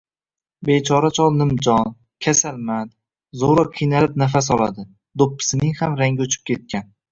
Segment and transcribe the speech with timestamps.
[0.69, 1.91] Bechora chol nimjon,
[2.29, 2.97] kasalmand,
[3.43, 4.89] zoʻrgʻa, qiynalib nafas oladi,
[5.25, 6.93] doʻppisining ham rangi oʻchib ketgan.